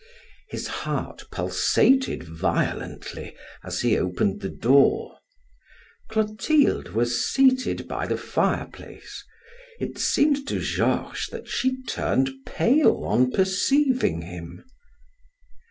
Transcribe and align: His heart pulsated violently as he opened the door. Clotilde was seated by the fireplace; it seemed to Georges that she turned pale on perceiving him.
His 0.49 0.65
heart 0.65 1.27
pulsated 1.29 2.23
violently 2.23 3.35
as 3.63 3.81
he 3.81 3.99
opened 3.99 4.41
the 4.41 4.49
door. 4.49 5.19
Clotilde 6.09 6.89
was 6.93 7.23
seated 7.23 7.87
by 7.87 8.07
the 8.07 8.17
fireplace; 8.17 9.23
it 9.79 9.99
seemed 9.99 10.47
to 10.47 10.59
Georges 10.59 11.27
that 11.31 11.47
she 11.47 11.83
turned 11.83 12.31
pale 12.47 13.03
on 13.03 13.29
perceiving 13.29 14.23
him. 14.23 14.63